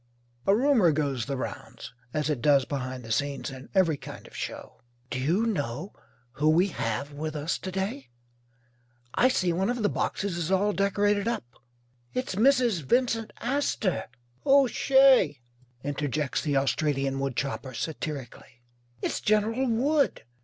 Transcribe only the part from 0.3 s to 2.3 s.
A rumour goes the rounds as